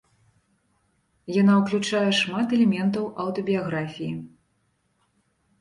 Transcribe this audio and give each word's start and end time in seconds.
Яна 1.41 1.53
ўключае 1.59 2.09
шмат 2.21 2.47
элементаў 2.59 3.05
аўтабіяграфіі. 3.25 4.09